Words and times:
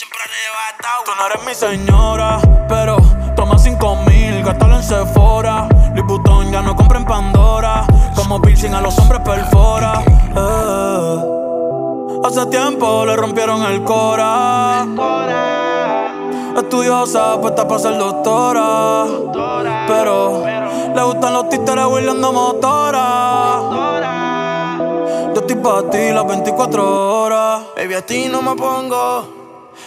siempre 0.00 0.18
arrebatado. 0.24 1.04
Tú 1.04 1.12
no 1.14 1.26
eres 1.26 1.44
mi 1.44 1.54
señora, 1.54 2.40
pero 2.68 2.96
toma 3.36 3.58
cinco 3.58 3.96
mil, 4.06 4.42
gástalo 4.42 4.76
en 4.76 4.82
Sephora. 4.82 5.68
Liputón 5.94 6.50
ya 6.50 6.62
no 6.62 6.74
compra 6.74 6.98
en 6.98 7.04
Pandora. 7.04 7.84
Como 8.16 8.40
piercing 8.40 8.72
a 8.72 8.80
los 8.80 8.98
hombres 8.98 9.20
perfora. 9.20 10.02
Eh. 10.36 11.16
Hace 12.24 12.46
tiempo 12.46 13.04
le 13.04 13.14
rompieron 13.14 13.62
el 13.64 13.84
cora. 13.84 14.86
Estudiosa, 16.56 17.38
puesta 17.38 17.68
para 17.68 17.80
ser 17.80 17.98
doctora. 17.98 19.04
Pero 19.86 20.46
le 20.94 21.02
gustan 21.02 21.32
los 21.34 21.48
títeres 21.50 21.84
huirleando 21.84 22.32
motora. 22.32 23.60
Yo 25.34 25.40
estoy 25.40 25.56
para 25.56 25.90
ti 25.90 26.10
las 26.10 26.26
24 26.26 27.22
horas. 27.22 27.62
Baby, 27.76 27.94
a 27.94 28.06
ti 28.06 28.28
no 28.30 28.40
me 28.40 28.56
pongo. 28.56 29.40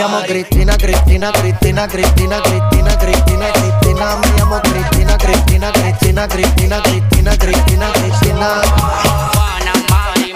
llamo 0.00 0.20
Cristina, 0.22 0.76
Cristina, 0.78 1.30
Cristina, 1.30 1.86
Cristina, 1.86 2.40
Cristina, 2.40 2.96
Cristina, 2.96 3.52
Cristina. 3.52 4.16
Me 4.16 4.28
llamo 4.38 4.58
Cristina, 4.62 5.18
Cristina, 5.18 5.70
Cristina, 5.72 6.26
Cristina, 6.26 6.80
Cristina, 6.80 7.36
Cristina, 7.36 7.92
Cristina. 7.92 8.62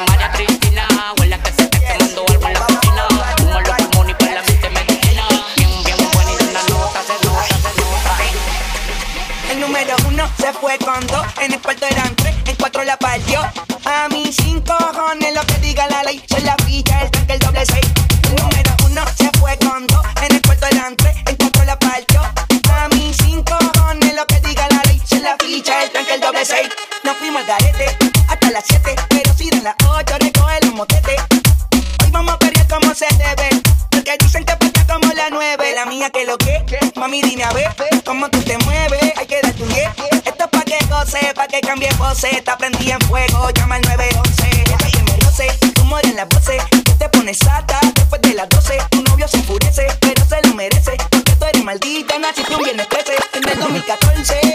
María 0.06 0.30
Cristina, 0.32 0.86
huele 1.19 1.38
que 1.38 1.52
se 1.52 1.62
esté 1.62 1.80
quemando 1.80 2.25
algo 2.28 2.47
en 2.47 2.52
la 2.52 2.60
cocina. 2.60 3.06
Humo 3.41 3.58
en 3.58 3.64
los 3.64 3.76
pulmones 3.88 4.10
y 4.10 4.14
por 4.14 4.34
la 4.34 4.42
mente 4.42 4.69
medicina. 4.69 5.22
Bien, 5.56 5.70
bien 5.82 5.96
buena 6.12 6.31
y 6.31 6.36
de 6.36 6.44
una 6.44 6.62
nota 6.69 7.00
se 7.06 7.14
nota, 7.26 7.56
se 7.56 7.70
nota. 7.81 8.12
El 9.50 9.60
número 9.60 9.96
uno 10.08 10.28
se 10.36 10.52
fue 10.52 10.76
con 10.76 11.06
dos, 11.06 11.26
en 11.41 11.54
el 11.54 11.60
cuarto 11.62 11.86
eran 11.86 12.14
tres, 12.16 12.34
en 12.44 12.56
cuatro 12.56 12.84
la 12.84 12.98
partió. 12.98 13.41
A 13.86 14.08
mí 14.10 14.31
cinco 14.31 14.76
cojones 14.76 15.34
lo 15.34 15.41
que 15.46 15.58
diga 15.60 15.88
la 15.88 16.02
ley, 16.02 16.22
soy 16.28 16.42
la 16.42 16.54
ficha, 16.66 17.00
el 17.00 17.10
tanque, 17.10 17.32
el 17.32 17.38
doble 17.38 17.64
seis. 17.64 17.86
Las 28.54 28.65
siete, 28.69 28.94
pero 29.09 29.34
si 29.34 29.50
de 29.50 29.60
las 29.62 29.75
ocho 29.88 30.15
recoge 30.20 30.60
los 30.62 30.75
motetes. 30.75 31.20
Hoy 32.04 32.10
vamos 32.12 32.34
a 32.34 32.38
pelear 32.38 32.69
como 32.69 32.94
se 32.94 33.06
debe. 33.16 33.48
Porque 33.91 34.16
dicen 34.20 34.44
que 34.44 34.54
patea 34.54 34.87
como 34.87 35.12
la 35.12 35.28
nueve. 35.31 35.75
La 35.75 35.87
mía 35.87 36.09
que 36.10 36.25
lo 36.25 36.38
que, 36.38 36.64
mami 36.94 37.20
dime 37.20 37.43
a 37.43 37.53
ver 37.53 37.75
cómo 38.04 38.31
tú 38.31 38.41
te 38.43 38.56
mueves. 38.59 39.12
Hay 39.16 39.26
que 39.26 39.41
darte 39.43 39.60
un 39.60 39.69
10. 39.70 39.88
Esto 40.25 40.44
es 40.44 40.50
pa' 40.50 40.62
que 40.62 40.78
goce, 40.87 41.34
pa' 41.34 41.48
que 41.48 41.60
cambie 41.62 41.88
pose. 41.94 42.31
Está 42.31 42.56
prendí 42.56 42.93
en 42.93 43.00
fuego, 43.00 43.50
llama 43.50 43.75
al 43.75 43.82
911. 43.82 44.47
Deja 44.47 44.91
que 44.91 45.03
me 45.03 45.16
roce, 45.25 45.48
tú 45.75 45.82
en 46.04 46.14
las 46.14 46.28
voces. 46.28 46.62
Tú 46.70 46.93
te 46.97 47.09
pones 47.09 47.38
sata 47.38 47.81
después 47.93 48.22
de 48.22 48.34
las 48.34 48.48
12. 48.50 48.78
Tu 48.91 49.03
novio 49.03 49.26
se 49.26 49.38
enfurece, 49.38 49.88
pero 49.98 50.25
se 50.26 50.41
lo 50.47 50.54
merece. 50.54 50.97
Porque 51.10 51.32
tú 51.32 51.44
eres 51.44 51.64
maldita, 51.64 52.20
naciste 52.20 52.54
un 52.54 52.62
viernes 52.62 52.88
13. 52.88 53.14
En 53.32 53.48
el 53.48 53.59
2014 53.59 54.54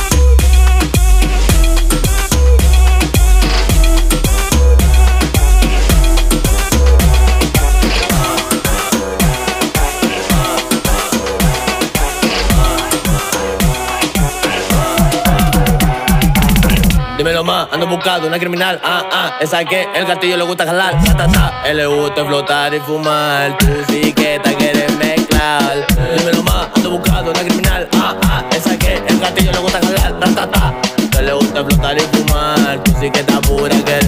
Ando 17.51 17.87
buscando 17.87 18.27
una 18.27 18.39
criminal, 18.39 18.79
ah, 18.83 19.03
ah, 19.11 19.37
esa 19.39 19.63
que 19.65 19.87
el 19.93 20.05
castillo 20.05 20.37
le 20.37 20.43
gusta 20.43 20.65
jalar, 20.65 21.03
ta, 21.03 21.17
ta, 21.17 21.27
ta. 21.27 21.63
Él 21.65 21.77
le 21.77 21.85
gusta 21.85 22.25
flotar 22.25 22.73
y 22.73 22.79
fumar, 22.79 23.57
tú 23.57 23.67
sí 23.89 24.13
que 24.13 24.39
te 24.39 24.55
quieres 24.55 24.91
mezclar. 24.97 25.85
Dímelo 26.17 26.43
más, 26.43 26.67
ando 26.75 26.91
buscando 26.91 27.31
una 27.31 27.41
criminal, 27.41 27.87
ah, 27.95 28.15
ah, 28.23 28.43
esa 28.55 28.77
que 28.77 28.95
el 28.95 29.19
castillo 29.19 29.51
le 29.51 29.59
gusta 29.59 29.79
jalar, 29.81 30.19
ta, 30.19 30.35
ta, 30.35 30.47
ta. 30.49 30.73
Él 31.19 31.25
le 31.25 31.33
gusta 31.33 31.63
flotar 31.65 31.97
y 31.97 32.01
fumar, 32.01 32.79
tú 32.83 32.93
sí 32.99 33.11
que 33.11 33.19
estás 33.19 33.39
pura, 33.39 33.75
quieres 33.85 34.00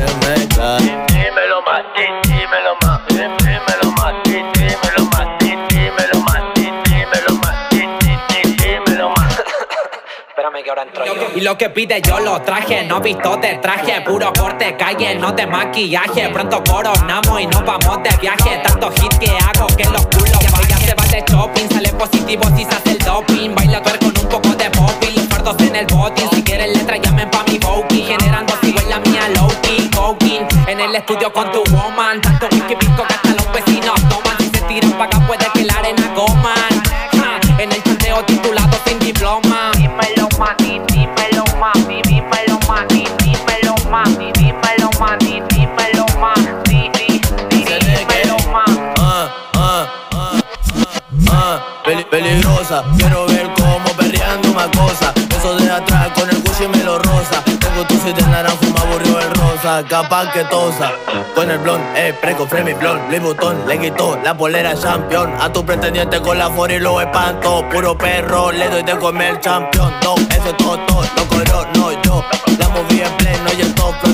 Y 11.36 11.42
lo 11.42 11.58
que 11.58 11.70
pide 11.70 12.02
yo 12.02 12.20
lo 12.20 12.40
traje, 12.42 12.84
no 12.84 13.02
visto 13.02 13.36
de 13.38 13.56
traje, 13.56 14.02
puro 14.02 14.32
corte, 14.34 14.76
calle, 14.78 15.16
no 15.16 15.32
de 15.32 15.48
maquillaje. 15.48 16.30
Pronto 16.30 16.64
coronamos 16.64 17.42
y 17.42 17.48
nos 17.48 17.66
vamos 17.66 18.04
de 18.04 18.16
viaje. 18.18 18.62
Tanto 18.64 18.92
hit 18.92 19.14
que 19.18 19.32
hago 19.32 19.68
que 19.76 19.86
los 19.86 20.06
culos 20.08 20.40
ya 20.70 20.78
se 20.78 20.94
va 20.94 21.06
de 21.08 21.24
shopping, 21.28 21.70
sale 21.70 21.90
positivo 21.94 22.44
si 22.56 22.64
se 22.66 22.76
hace 22.76 22.92
el 22.92 22.98
doping. 23.00 23.56
Baila 23.56 23.82
tuer 23.82 24.00
con 24.00 24.10
un 24.10 24.30
poco 24.30 24.50
de 24.50 24.70
popping, 24.70 25.16
los 25.16 25.28
fardos 25.28 25.60
en 25.62 25.76
el 25.76 25.86
botín. 25.88 26.30
Si 26.32 26.44
quieres 26.44 26.78
letra, 26.78 26.98
llamen 26.98 27.30
pa' 27.32 27.44
mi 27.48 27.58
booking. 27.58 28.06
Generando 28.06 28.54
en 28.62 28.90
la 28.90 29.00
mía 29.00 29.30
low 29.36 29.50
key. 29.62 29.90
En 30.68 30.80
el 30.80 30.96
estudio 30.96 31.32
con 31.34 31.52
tu 31.52 31.64
woman, 31.72 32.22
tanto 32.22 32.48
whisky 32.52 32.76
pisco 32.76 33.04
Quiero 52.98 53.28
ver 53.28 53.52
cómo 53.56 53.86
perreando 53.96 54.50
una 54.50 54.66
cosa. 54.72 55.14
Eso 55.38 55.56
de 55.58 55.70
atrás 55.70 56.10
con 56.16 56.28
el 56.28 56.42
Gucci 56.42 56.68
me 56.68 56.84
lo 56.84 56.98
rosa. 56.98 57.44
Tengo 57.46 57.86
tu 57.88 57.94
de 57.94 58.28
naranjo, 58.32 58.66
me 58.66 58.80
aburrió 58.80 59.20
el 59.20 59.30
rosa. 59.36 59.84
Capaz 59.88 60.32
que 60.34 60.44
tosa. 60.46 60.92
Con 61.36 61.52
el 61.52 61.60
blond, 61.60 61.84
eh, 61.96 62.16
preco, 62.20 62.48
frame 62.48 62.74
blond. 62.74 63.10
Louis 63.10 63.22
Vuitton, 63.22 63.68
le 63.68 63.80
quitó 63.80 64.18
la 64.24 64.36
polera 64.36 64.74
champion. 64.76 65.32
A 65.40 65.54
tu 65.54 65.64
pretendiente 65.64 66.20
con 66.20 66.40
la 66.40 66.50
for 66.50 66.72
y 66.72 66.80
lo 66.80 67.00
espanto. 67.00 67.64
Puro 67.70 67.96
perro, 67.96 68.52
le 68.52 68.68
doy 68.68 68.82
de 68.82 68.98
comer 68.98 69.40
champion. 69.40 69.94
No, 70.04 70.16
ese 70.16 70.50
es 70.50 70.58
todo, 70.58 70.78
no 70.78 71.28
corro, 71.28 71.73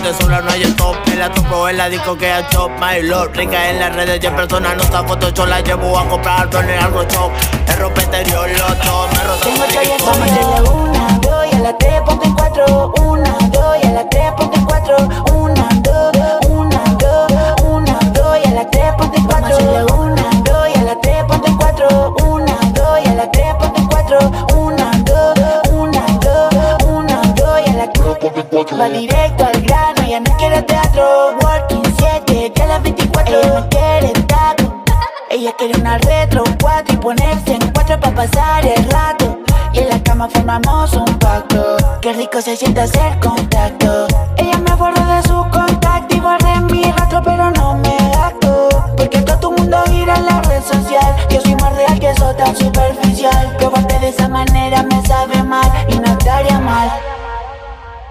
el 0.10 0.16
top, 0.16 0.18
pero 0.18 0.18
de 0.18 0.24
sola 0.24 0.42
no 0.42 0.52
hay 0.52 0.64
el 0.64 0.76
top. 0.76 0.96
Me 1.08 1.16
la 1.16 1.32
topo 1.32 1.70
en 1.70 1.78
la 1.78 1.90
disco 1.90 2.18
que 2.18 2.32
ha 2.32 2.48
chop, 2.50 2.72
my 2.80 3.02
lord. 3.04 3.36
Rica 3.36 3.70
en 3.70 3.80
las 3.80 3.96
redes 3.96 4.20
y 4.24 4.28
en 4.28 4.36
persona 4.36 4.74
no 4.76 4.84
está 4.84 5.04
foto, 5.04 5.30
yo 5.30 5.46
la 5.46 5.62
llevo 5.62 5.98
a 5.98 6.08
comprar, 6.08 6.50
en 6.54 6.84
algo 6.84 7.04
chop. 7.06 7.32
El 7.68 7.78
ropa 7.78 8.02
exterior, 8.02 8.50
loto, 8.50 9.08
me 9.14 9.24
roto 9.24 9.40
Tengo 9.44 9.64
como 10.00 10.26
de 10.26 10.32
la 10.32 10.72
una, 10.72 11.20
dos 11.22 11.46
y 11.52 11.56
a 11.56 11.60
la 11.60 11.78
tres, 11.78 12.02
ponte 12.06 12.30
cuatro. 12.36 12.94
Una, 13.02 13.38
dos 13.52 13.78
y 13.84 13.88
a 13.88 13.92
la 13.92 14.10
tres, 14.10 14.32
ponte 14.34 14.60
cuatro. 14.66 14.98
Formamos 40.50 40.94
un 40.94 41.20
pacto. 41.20 41.78
Qué 42.02 42.12
rico 42.14 42.42
se 42.42 42.56
siente 42.58 42.82
hacer 42.82 43.20
contacto. 43.20 44.08
Ella 44.36 44.58
me 44.58 44.74
borró 44.74 45.06
de 45.06 45.22
su 45.22 45.46
contacto 45.52 46.16
y 46.16 46.20
borré 46.20 46.60
mi 46.62 46.92
rastro, 46.92 47.22
pero 47.24 47.52
no 47.52 47.76
me 47.76 47.96
acto. 48.16 48.68
Porque 48.98 49.22
todo 49.22 49.38
tu 49.38 49.52
mundo 49.52 49.78
gira 49.88 50.16
en 50.16 50.26
la 50.26 50.42
red 50.42 50.64
social. 50.64 51.16
Yo 51.30 51.40
soy 51.42 51.54
más 51.56 51.76
real 51.76 52.00
que 52.00 52.10
eso 52.10 52.34
tan 52.34 52.56
superficial. 52.56 53.56
Probarte 53.60 54.00
de 54.00 54.10
esa 54.10 54.28
manera 54.28 54.82
me 54.82 55.06
sabe 55.06 55.44
mal 55.44 55.70
y 55.88 56.00
no 56.00 56.12
estaría 56.14 56.58
mal. 56.58 56.90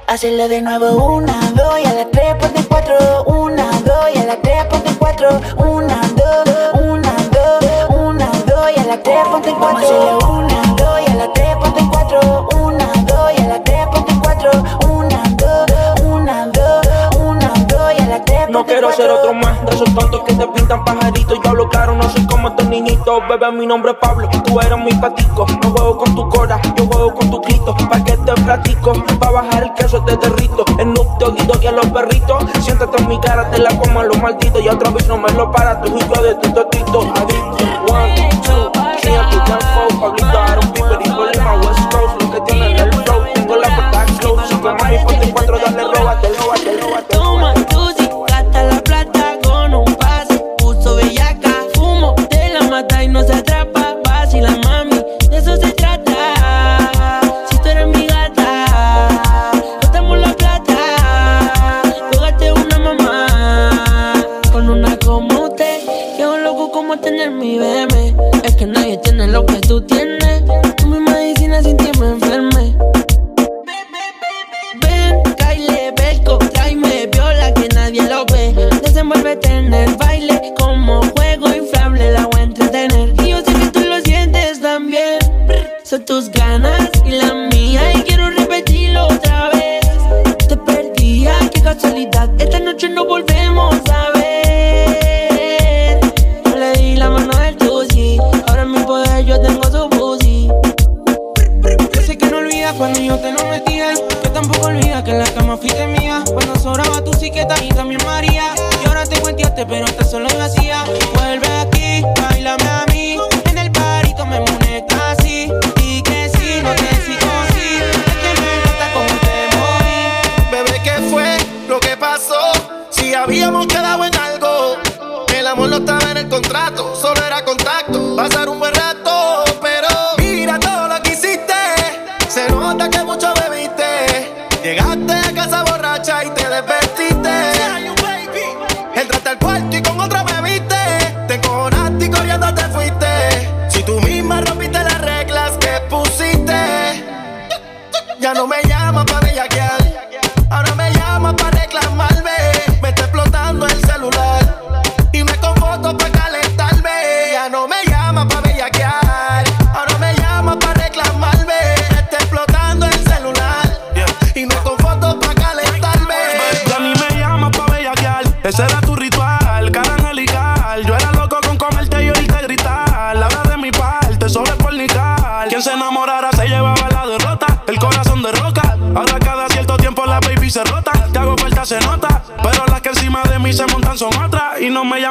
Hacerlo 0.07 0.47
de 0.47 0.63
nuevo, 0.63 1.17
una, 1.17 1.35
dos 1.57 1.81
y 1.83 1.87
a 1.87 1.93
las 1.93 2.11
tres, 2.13 2.37
ponte 2.37 2.61
en 2.61 2.67
cuatro. 2.67 3.25
Una, 3.25 3.65
dos 3.85 4.07
y 4.15 4.19
a 4.19 4.25
las 4.27 4.41
tres, 4.43 4.65
ponte 4.67 4.89
en 4.91 4.95
cuatro. 4.95 5.41
Una, 5.57 6.01
dos, 6.15 6.49
una, 6.81 7.13
dos, 7.33 7.65
una, 7.91 8.27
dos 8.47 8.71
y 8.77 8.79
a 8.79 8.85
las 8.85 9.03
tres, 9.03 9.27
ponte 9.29 9.51
en 9.51 9.57
cuatro. 9.57 10.19
Una, 10.31 10.63
dos 10.77 11.01
y 11.05 11.11
a 11.11 11.15
las 11.17 11.33
tres, 11.35 11.57
ponte 11.57 11.81
cuatro. 12.09 12.49
Una, 12.59 12.87
dos 13.05 13.33
y 13.37 13.43
a 13.43 13.49
las 13.49 13.65
tres, 13.65 13.87
ponte 13.93 14.13
en 14.13 14.21
cuatro. 14.21 14.51
Una, 14.89 15.23
dos, 15.37 16.01
una, 16.05 16.47
dos, 16.47 17.17
una, 17.19 17.53
dos 17.67 17.93
y 17.97 18.03
a 18.03 18.07
las 18.07 18.25
tres, 18.25 18.49
No 18.49 18.61
en 18.61 18.67
quiero 18.67 18.93
ser 18.93 19.11
otro 19.11 19.35
más 19.35 19.65
de 19.65 19.75
esos 19.75 19.95
tontos 19.95 20.23
que 20.25 20.35
te 20.35 20.47
pintan 20.49 20.85
pajaritos. 20.85 21.39
Yo 21.43 21.51
hablo 21.51 21.69
claro, 21.69 21.95
no 21.95 22.09
soy 22.11 22.27
como 22.27 22.49
estos 22.49 22.67
niñitos. 22.69 23.23
Bebé, 23.29 23.53
mi 23.53 23.67
nombre 23.67 23.93
es 23.93 23.99
Pablo, 23.99 24.29
tú 24.45 24.61
eres 24.61 24.79
mi 24.79 24.93
patico. 24.95 25.47
No 25.63 25.71
juego 25.71 25.99
con 25.99 26.15
tu 26.15 26.29
cora, 26.29 26.61
yo 26.77 26.87
juego 26.87 27.15
con 27.15 27.31
tu 27.31 27.41
clito. 27.43 27.75
Pa' 27.91 28.03
que 28.05 28.17
te 28.17 28.33
platico, 28.33 28.93
pa' 29.19 29.31
bajar 29.31 29.65
el 29.65 29.75
queso 29.75 30.03
te 30.05 30.17
derrito. 30.17 30.65
El 30.79 30.93
Snoop 30.93 31.19
Dogg 31.19 31.39
y 31.39 31.47
Doggy 31.47 31.67
a 31.67 31.73
los 31.73 31.87
perritos. 31.87 32.45
Siéntate 32.61 33.03
en 33.03 33.09
mi 33.09 33.19
cara, 33.21 33.51
te 33.51 33.59
la 33.59 33.71
como 33.79 34.01
a 34.01 34.05
los 34.05 34.19
malditos. 34.21 34.63
Y 34.63 34.69
otra 34.69 34.91
vez 34.91 35.07
no 35.09 35.19
me 35.19 35.31
lo 35.33 35.51
para, 35.51 35.81
tu 35.81 35.97
hijo 35.97 36.23
de 36.23 36.35
tu 36.37 36.53
totito. 36.53 37.01
Adicto, 37.01 37.93
one, 37.93 38.31
two, 38.43 38.78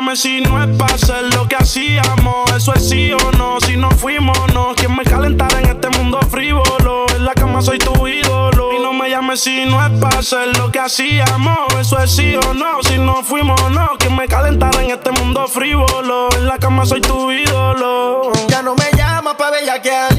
Y 0.07 0.09
no 0.09 0.13
me 0.13 0.19
llames 0.19 0.21
si 0.21 0.39
no 0.39 0.63
es 0.63 0.69
para 0.77 0.93
hacer 0.93 1.33
lo 1.35 1.49
que 1.49 1.57
hacíamos. 1.57 2.49
Eso 2.55 2.73
es 2.73 2.87
sí 2.87 3.11
o 3.11 3.31
no. 3.33 3.59
Si 3.59 3.75
no 3.75 3.91
fuimos, 3.91 4.37
no. 4.53 4.73
Quien 4.73 4.95
me 4.95 5.03
calentara 5.03 5.59
en 5.59 5.65
este 5.65 5.89
mundo 5.89 6.17
frívolo. 6.31 7.05
En 7.13 7.25
la 7.25 7.33
cama 7.33 7.61
soy 7.61 7.77
tu 7.77 8.07
ídolo. 8.07 8.71
Y 8.71 8.81
no 8.81 8.93
me 8.93 9.09
llames 9.09 9.41
si 9.41 9.65
no 9.65 9.85
es 9.85 9.91
para 9.99 10.19
hacer 10.19 10.57
lo 10.57 10.71
que 10.71 10.79
hacíamos. 10.79 11.57
Eso 11.77 11.99
es 11.99 12.15
sí 12.15 12.35
o 12.37 12.53
no. 12.53 12.81
Si 12.83 12.97
no 12.97 13.21
fuimos, 13.21 13.59
no. 13.71 13.89
Quien 13.99 14.15
me 14.15 14.27
calentara 14.27 14.81
en 14.81 14.91
este 14.91 15.11
mundo 15.11 15.45
frívolo. 15.45 16.29
En 16.37 16.47
la 16.47 16.57
cama 16.57 16.85
soy 16.85 17.01
tu 17.01 17.29
ídolo. 17.29 18.31
Ya 18.47 18.61
no 18.61 18.75
me 18.75 18.85
llamas 18.97 19.35
pa' 19.35 19.51
bellaquear. 19.51 20.16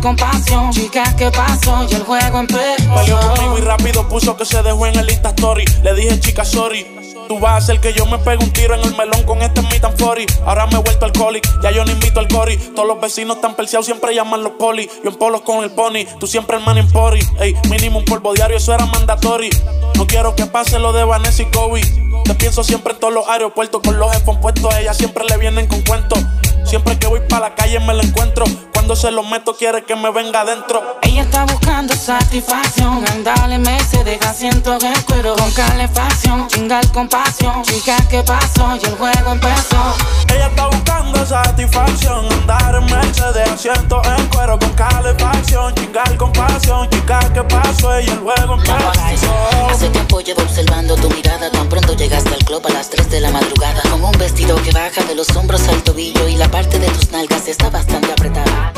Con. 0.00 0.16
Chicas, 0.70 1.14
¿qué 1.14 1.30
pasó? 1.30 1.86
Y 1.88 1.94
el 1.94 2.02
juego 2.02 2.44
Peleó 2.46 3.20
conmigo 3.20 3.54
y 3.54 3.58
empezó. 3.58 3.64
rápido 3.64 4.08
puso 4.08 4.36
que 4.36 4.44
se 4.44 4.62
dejó 4.62 4.86
en 4.86 4.98
el 4.98 5.10
Insta 5.10 5.30
Story. 5.30 5.64
Le 5.82 5.94
dije, 5.94 6.20
chica, 6.20 6.44
sorry. 6.44 6.86
Tú 7.28 7.38
vas 7.38 7.52
a 7.52 7.56
hacer 7.56 7.80
que 7.80 7.92
yo 7.92 8.06
me 8.06 8.16
pegue 8.18 8.42
un 8.42 8.50
tiro 8.52 8.74
en 8.74 8.80
el 8.80 8.96
melón 8.96 9.22
con 9.24 9.42
este 9.42 9.60
meet 9.62 9.84
and 9.84 10.00
40. 10.00 10.32
Ahora 10.46 10.66
me 10.66 10.78
he 10.78 10.82
vuelto 10.82 11.04
alcoholic, 11.04 11.46
ya 11.62 11.70
yo 11.70 11.84
no 11.84 11.92
invito 11.92 12.20
al 12.20 12.28
cori. 12.28 12.56
Todos 12.56 12.88
los 12.88 13.00
vecinos 13.02 13.36
están 13.36 13.54
perseados, 13.54 13.84
siempre 13.84 14.14
llaman 14.14 14.42
los 14.42 14.52
poli. 14.52 14.88
Yo 15.04 15.10
en 15.10 15.16
polos 15.16 15.42
con 15.42 15.62
el 15.62 15.70
pony, 15.70 16.06
tú 16.18 16.26
siempre 16.26 16.56
el 16.56 16.64
man 16.64 16.78
en 16.78 16.90
pori. 16.90 17.20
Ey, 17.38 17.54
mínimo 17.68 17.98
un 17.98 18.06
polvo 18.06 18.32
diario, 18.32 18.56
eso 18.56 18.72
era 18.72 18.86
mandatory. 18.86 19.50
No 19.96 20.06
quiero 20.06 20.34
que 20.36 20.46
pase 20.46 20.78
lo 20.78 20.94
de 20.94 21.04
Vanessa 21.04 21.42
y 21.42 21.46
Kobe. 21.50 21.82
Te 22.24 22.34
pienso 22.34 22.64
siempre 22.64 22.94
en 22.94 23.00
todos 23.00 23.12
los 23.12 23.28
aeropuertos 23.28 23.82
con 23.82 23.98
los 23.98 24.10
headphones 24.14 24.40
puestos. 24.40 24.72
A 24.72 24.80
ella 24.80 24.94
siempre 24.94 25.24
le 25.26 25.36
vienen 25.36 25.66
con 25.66 25.82
cuentos. 25.82 26.18
Siempre 26.64 26.98
que 26.98 27.06
voy 27.08 27.20
para 27.28 27.50
la 27.50 27.54
calle 27.54 27.78
me 27.80 27.92
la 27.92 28.04
encuentro. 28.04 28.46
Cuando 28.88 29.02
se 29.02 29.10
lo 29.10 29.22
meto 29.22 29.54
quiere 29.54 29.84
que 29.84 29.94
me 29.94 30.10
venga 30.10 30.40
adentro. 30.40 30.98
Ella 31.02 31.20
está 31.20 31.44
buscando 31.44 31.92
satisfacción. 31.92 33.04
Andale 33.12 33.58
Mercedes, 33.58 34.18
asiento 34.26 34.78
en 34.80 35.02
cuero 35.02 35.36
con 35.36 35.50
calefacción. 35.50 36.48
Chingar 36.48 36.90
con 36.90 37.06
pasión. 37.06 37.62
Chicas, 37.64 38.06
¿qué 38.08 38.22
pasó? 38.22 38.78
Y 38.82 38.86
el 38.86 38.96
juego 38.96 39.32
empezó. 39.32 39.94
Ella 40.34 40.46
está 40.46 40.68
buscando 40.68 41.26
satisfacción. 41.26 42.32
Andar 42.32 42.76
en 42.76 42.86
Mercedes, 42.86 43.50
asiento 43.50 44.00
en 44.06 44.26
cuero 44.28 44.58
con 44.58 44.70
calefacción. 44.70 45.74
Chingar 45.74 46.16
con 46.16 46.32
pasión, 46.32 46.88
chica, 46.88 47.20
¿qué 47.34 47.42
pasó? 47.42 48.00
Y 48.00 48.08
el 48.08 48.18
juego 48.20 48.54
empezó. 48.54 49.68
Hace 49.68 49.90
tiempo 49.90 50.20
llevo 50.22 50.40
observando 50.40 50.94
tu 50.96 51.10
mirada. 51.10 51.50
Tan 51.50 51.68
pronto 51.68 51.92
llegaste 51.92 52.32
al 52.32 52.42
club 52.42 52.66
a 52.66 52.70
las 52.70 52.88
3 52.88 53.10
de 53.10 53.20
la 53.20 53.30
madrugada. 53.32 53.82
Con 53.90 54.02
un 54.02 54.12
vestido 54.12 54.56
que 54.62 54.72
baja 54.72 55.04
de 55.04 55.14
los 55.14 55.28
hombros 55.36 55.68
al 55.68 55.82
tobillo 55.82 56.26
y 56.26 56.36
la 56.36 56.48
parte 56.48 56.78
de 56.78 56.88
tus 56.88 57.10
nalgas 57.10 57.46
está 57.48 57.68
bastante 57.68 58.12
apretada. 58.12 58.77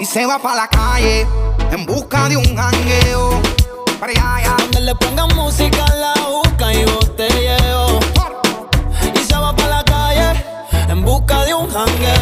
Y 0.00 0.04
se 0.04 0.24
va 0.24 0.38
pa' 0.38 0.54
la 0.54 0.68
calle 0.68 1.26
en 1.72 1.84
busca 1.84 2.28
de 2.28 2.36
un 2.36 2.56
jangueo. 2.56 3.40
Para 3.98 4.12
allá, 4.12 4.36
allá. 4.36 4.56
Donde 4.58 4.80
le 4.80 4.94
pongan 4.94 5.28
música 5.34 5.84
la 5.96 6.14
busca 6.28 6.72
y 6.72 6.84
botelleo. 6.84 7.98
Y 9.14 9.18
se 9.18 9.36
va 9.36 9.54
pa' 9.54 9.66
la 9.66 9.84
calle 9.84 10.44
en 10.88 11.04
busca 11.04 11.44
de 11.44 11.54
un 11.54 11.68
jangueo. 11.68 12.21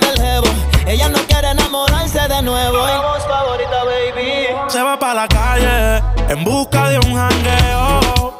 en 6.41 6.45
busca 6.45 6.89
de 6.89 6.97
un 6.97 7.13
jangueo. 7.13 8.33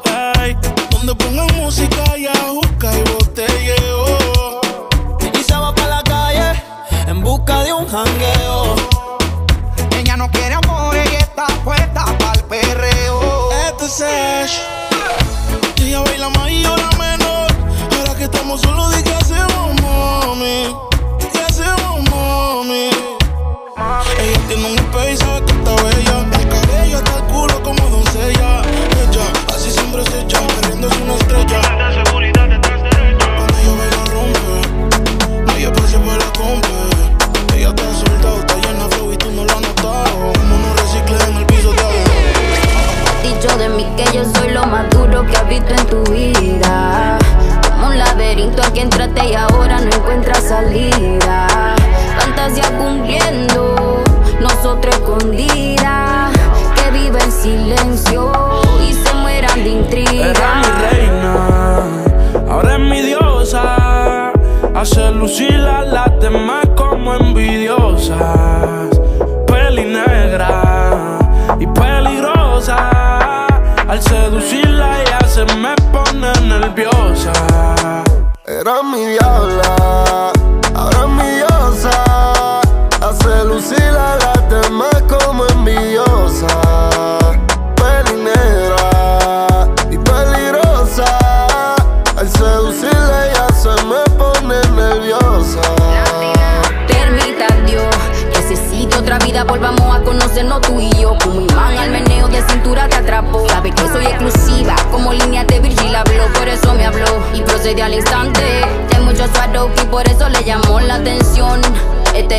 Donde 0.90 1.14
pongan 1.14 1.46
música 1.56 2.18
y 2.18 2.26
busca 2.52 2.90
y 2.98 3.02
botelleo. 3.12 4.60
Te 5.46 5.54
va 5.54 5.72
pa' 5.72 5.86
la 5.86 6.02
calle 6.02 6.62
en 7.06 7.22
busca 7.22 7.62
de 7.62 7.72
un 7.72 7.86
jangueo. 7.86 8.51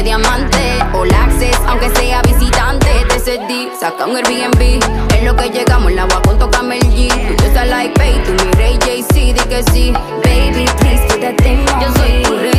diamante 0.01 0.79
O 0.93 1.03
access, 1.03 1.57
aunque 1.67 1.89
sea 1.95 2.21
visitante. 2.23 2.87
TCD, 3.09 3.69
saca 3.79 4.05
un 4.05 4.15
Airbnb. 4.15 4.81
En 5.13 5.25
lo 5.25 5.35
que 5.35 5.49
llegamos, 5.49 5.91
la 5.91 6.03
agua 6.03 6.21
con 6.23 6.39
tocame 6.39 6.79
G. 6.79 7.09
Tú 7.35 7.43
like, 7.69 7.93
pay, 7.99 8.19
tú 8.23 8.31
mi 8.31 8.51
rey, 8.53 8.79
Jay-Z, 8.85 9.13
di 9.13 9.33
que 9.33 9.63
sí 9.71 9.93
Baby, 10.23 10.65
please, 10.79 11.05
do 11.07 11.81
Yo 11.81 11.93
soy 11.95 12.23
tu 12.23 12.37
rey. 12.37 12.52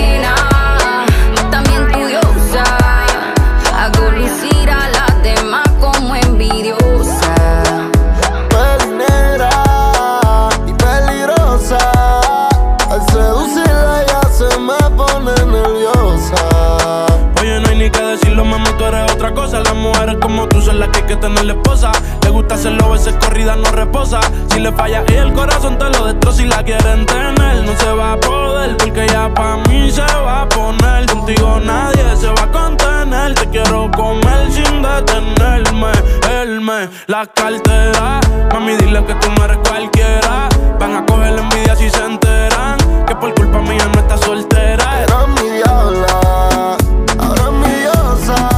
que 21.15 21.29
tener 21.29 21.51
esposa. 21.51 21.93
Le 22.23 22.31
gusta 22.31 22.55
hacerlo, 22.55 22.87
a 22.87 22.89
veces 22.91 23.15
corrida 23.21 23.57
no 23.57 23.71
reposa. 23.71 24.21
Si 24.51 24.61
le 24.61 24.73
falla 24.73 25.05
y 25.09 25.15
el 25.15 25.33
corazón 25.33 25.79
te 25.79 25.89
lo 25.91 26.07
destroza 26.07 26.43
y 26.43 26.47
la 26.47 26.63
quieren 26.63 27.07
tener. 27.07 27.65
No 27.65 27.77
se 27.79 27.93
va 27.93 28.13
a 28.13 28.21
poder 28.21 28.77
porque 28.77 29.07
ya 29.09 29.33
pa' 29.33 29.59
mí 29.69 29.91
se 29.91 30.03
va 30.03 30.43
a 30.43 30.49
poner. 30.49 31.07
Contigo 31.07 31.61
nadie 31.61 32.17
se 32.17 32.29
va 32.29 32.43
a 32.43 32.51
contener. 32.51 33.35
Te 33.35 33.49
quiero 33.49 33.91
comer 33.91 34.51
sin 34.51 34.83
detenerme. 34.83 35.93
Él 36.41 36.61
me 36.61 36.89
la 37.07 37.27
cartera. 37.27 38.21
Mami, 38.53 38.77
dile 38.77 39.05
que 39.05 39.15
tú 39.15 39.29
no 39.37 39.45
eres 39.45 39.59
cualquiera. 39.69 40.49
Van 40.79 40.97
a 40.97 41.07
coger 41.07 41.33
la 41.33 41.43
envidia 41.43 41.77
si 41.77 41.91
se 41.91 42.05
enteran. 42.05 42.79
Que 43.07 43.15
por 43.15 43.35
culpa 43.35 43.61
mía 43.61 43.89
no 43.93 44.01
está 44.01 44.17
soltera. 44.19 45.03
Era 45.03 45.27
mi 45.27 45.51
diabla, 45.51 46.77
ahora 47.19 47.45
es 47.45 47.53
mi 47.53 47.75
diosa. 47.83 48.49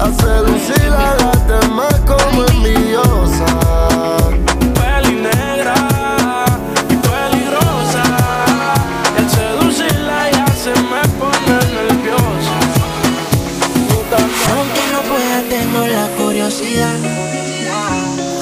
A 0.00 0.06
seducirla. 0.22 1.27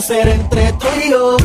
Será 0.00 0.34
entre 0.34 0.72
tú 0.74 0.86
y 1.04 1.10
yo. 1.10 1.36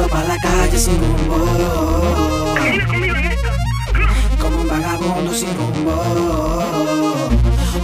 fue 0.00 0.08
para 0.08 0.28
la 0.28 0.38
calle 0.38 0.78
sin 0.78 0.98
rumbo. 0.98 1.36
Como 4.40 4.60
un 4.62 4.68
vagabundo 4.68 5.32
sin 5.34 5.48
rumbo. 5.58 5.94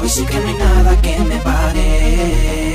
Hoy 0.00 0.08
sí 0.08 0.24
que 0.24 0.38
no 0.40 0.48
hay 0.48 0.54
nada 0.54 1.00
que 1.02 1.18
me 1.18 1.36
pare. 1.36 2.65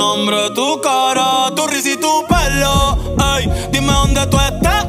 nombre, 0.00 0.50
tu 0.54 0.80
cara, 0.80 1.50
tu 1.54 1.66
risa 1.66 1.90
y 1.90 1.96
tu 1.98 2.24
pelo. 2.26 2.96
Ey, 3.36 3.50
dime 3.70 3.92
dónde 3.92 4.26
tú 4.28 4.38
estás. 4.38 4.79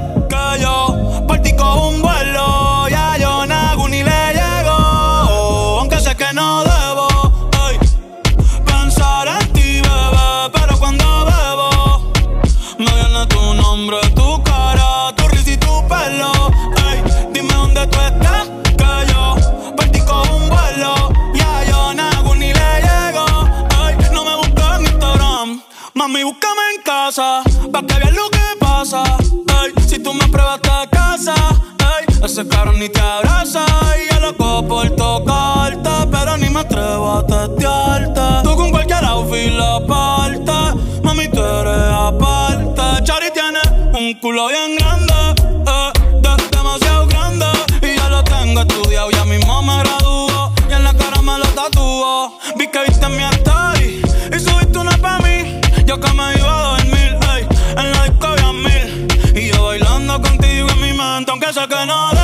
ni 32.82 32.90
te 32.90 33.00
abraza 33.00 33.64
y 33.96 34.12
yo 34.12 34.20
loco 34.22 34.68
por 34.68 34.90
tocarte, 34.96 35.92
pero 36.12 36.36
ni 36.38 36.50
me 36.50 36.62
atrevo 36.62 37.12
a 37.12 37.28
testearte. 37.28 38.22
Tú 38.44 38.56
con 38.56 38.72
cualquier 38.72 39.06
outfit 39.06 39.54
la 39.54 39.76
aparta, 39.76 40.74
mami 41.04 41.28
tú 41.28 41.44
eres 41.44 41.92
aparte. 41.94 42.82
Chari 43.04 43.30
tiene 43.34 43.62
un 43.94 44.20
culo 44.20 44.48
bien 44.48 44.78
grande, 44.78 45.14
eh, 45.68 45.92
de 46.24 46.58
demasiado 46.58 47.06
grande 47.06 47.46
y 47.84 48.00
yo 48.00 48.10
lo 48.10 48.24
tengo 48.24 48.62
estudiado, 48.62 49.12
ya 49.12 49.26
mismo 49.26 49.62
me 49.62 49.78
graduó 49.84 50.52
y 50.68 50.74
en 50.74 50.84
la 50.84 50.94
cara 50.96 51.22
me 51.22 51.38
lo 51.38 51.46
tatuó. 51.50 52.40
Vi 52.58 52.66
que 52.68 52.80
viste 52.88 53.08
mi 53.10 53.24
story 53.42 54.02
y 54.36 54.40
subiste 54.40 54.80
una 54.80 54.98
pa' 54.98 55.20
mí, 55.20 55.62
yo 55.86 56.00
que 56.00 56.12
me 56.14 56.34
iba 56.36 56.60
a 56.60 56.78
dormir, 56.78 57.16
ey, 57.36 57.48
en 57.78 57.92
la 57.92 58.04
disco 58.06 58.26
había 58.26 58.52
mil 58.54 59.08
y 59.36 59.52
yo 59.52 59.66
bailando 59.66 60.20
contigo 60.20 60.68
en 60.68 60.82
mi 60.82 60.94
mente 60.94 61.30
aunque 61.30 61.54
sé 61.54 61.68
que 61.68 61.86
no 61.86 62.21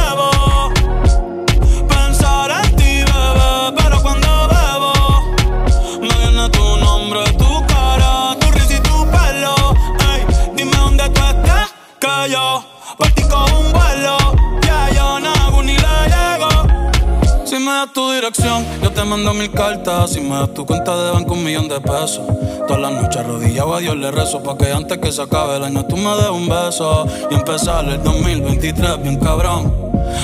tu 17.94 18.12
dirección, 18.12 18.66
yo 18.82 18.92
te 18.92 19.04
mando 19.04 19.34
mil 19.34 19.52
cartas. 19.52 20.12
Si 20.12 20.22
me 20.22 20.36
das 20.36 20.54
tu 20.54 20.66
cuenta 20.66 20.96
de 20.96 21.12
banco, 21.12 21.34
un 21.34 21.44
millón 21.44 21.68
de 21.68 21.80
pesos. 21.80 22.22
Todas 22.68 22.82
las 22.82 22.92
noches 22.92 23.18
arrodillado 23.18 23.76
a 23.76 23.80
Dios 23.80 23.96
le 23.96 24.12
rezo. 24.12 24.42
Pa' 24.42 24.58
que 24.58 24.72
antes 24.72 24.98
que 24.98 25.12
se 25.12 25.22
acabe 25.22 25.58
el 25.58 25.64
año 25.64 25.86
tú 25.86 25.98
me 25.98 26.10
des 26.16 26.30
un 26.30 26.48
beso. 26.48 27.08
Y 27.30 27.36
empezar 27.36 27.86
el 27.86 28.02
2023 28.04 29.02
bien 29.04 29.18
cabrón. 29.18 29.74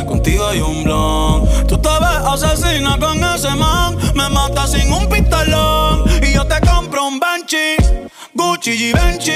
Contigo 0.07 0.47
hay 0.47 0.61
un 0.61 0.83
blon. 0.83 1.67
Tú 1.67 1.77
te 1.77 1.89
ves 1.89 2.43
asesina 2.43 2.97
con 2.99 3.23
ese 3.23 3.53
man. 3.55 3.97
Me 4.15 4.29
mata 4.29 4.67
sin 4.67 4.91
un 4.91 5.07
pistolón. 5.07 6.05
Y 6.21 6.33
yo 6.33 6.45
te 6.45 6.59
compro 6.67 7.07
un 7.07 7.19
Banshee, 7.19 7.77
Gucci, 8.33 8.77
Givenchy. 8.77 9.31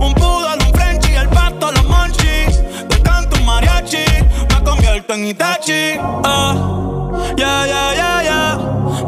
Un 0.00 0.14
Poodle, 0.14 0.64
un 0.66 0.74
Frenchy, 0.74 1.14
el 1.14 1.28
pasto, 1.28 1.72
los 1.72 1.84
Monchi. 1.84 2.46
Te 2.88 3.02
canto 3.02 3.36
un 3.36 3.44
mariachi. 3.44 4.04
Me 4.48 4.64
convierto 4.64 5.14
en 5.14 5.26
Itachi. 5.26 5.72
Eh 5.72 6.99
ya, 7.36 7.66
ya, 7.66 7.84
ya, 7.94 8.12
ya. 8.22 8.40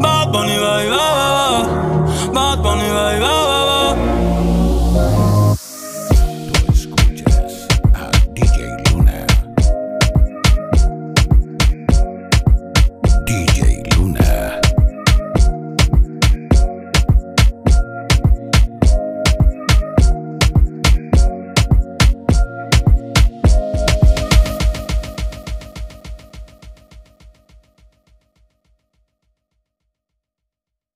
Bad 0.01 0.33
Bunny, 0.33 0.57
bye, 0.59 0.89
bye, 0.91 1.33
bye. 1.37 2.33
Bad 2.35 2.63
Bunny, 2.63 2.89
bye. 3.21 3.52